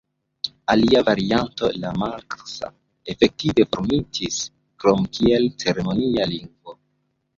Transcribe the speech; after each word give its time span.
Alia 0.75 1.01
varianto, 1.09 1.67
la 1.83 1.91
manksa, 2.03 2.71
efektive 3.15 3.67
formortis 3.75 4.41
krom 4.85 5.05
kiel 5.19 5.47
ceremonia 5.65 6.27
lingvo. 6.37 6.79